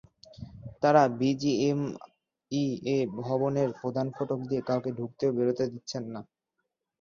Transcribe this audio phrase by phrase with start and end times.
[0.81, 6.21] তাঁরা বিজিএমইএ ভবনের প্রধান ফটক দিয়ে কাউকে ঢুকতে ও বেরোতে দিচ্ছেন না।